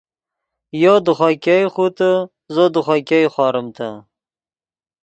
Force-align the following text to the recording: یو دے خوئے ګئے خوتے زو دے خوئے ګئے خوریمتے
یو 0.83 0.95
دے 1.05 1.11
خوئے 1.17 1.35
ګئے 1.43 1.65
خوتے 1.73 2.11
زو 2.53 2.65
دے 2.73 2.79
خوئے 2.85 3.01
ګئے 3.09 3.27
خوریمتے 3.33 3.89